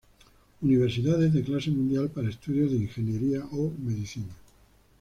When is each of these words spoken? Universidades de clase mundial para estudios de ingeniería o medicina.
Universidades 0.63 1.31
de 1.31 1.43
clase 1.43 1.69
mundial 1.69 2.09
para 2.09 2.31
estudios 2.31 2.71
de 2.71 2.77
ingeniería 2.77 3.41
o 3.59 3.69
medicina. 3.77 4.33